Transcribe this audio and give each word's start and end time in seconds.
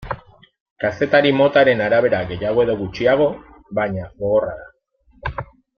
Kazetari 0.83 1.33
motaren 1.41 1.83
arabera 1.89 2.23
gehiago 2.33 2.65
edo 2.67 2.77
gutxiago, 2.81 3.29
baina, 3.81 4.11
gogorra 4.25 4.57
da. 4.65 5.47